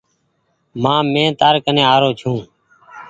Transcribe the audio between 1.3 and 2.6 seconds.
تيآري ڪني آرو ڇون۔